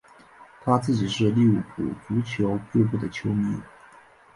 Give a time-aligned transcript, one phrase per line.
[0.63, 3.61] 他自己是利物浦足球俱乐部的球迷。